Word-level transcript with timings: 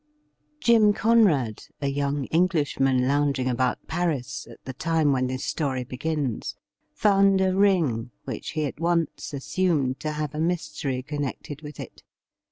Jim 0.59 0.93
Conrad, 0.93 1.65
a 1.79 1.85
young 1.87 2.25
Englishman 2.33 3.07
lounging 3.07 3.47
about 3.47 3.77
Paris 3.85 4.47
at 4.49 4.57
the 4.65 4.73
time 4.73 5.11
when 5.11 5.27
this 5.27 5.43
story 5.43 5.83
begins, 5.83 6.55
found 6.95 7.39
a 7.39 7.55
ring 7.55 8.09
which 8.23 8.53
he 8.57 8.65
at 8.65 8.79
once 8.79 9.31
assumed 9.31 9.99
to 9.99 10.13
have 10.13 10.33
a 10.33 10.39
mystery 10.39 11.03
connected 11.03 11.61
with 11.61 11.79
it. 11.79 12.01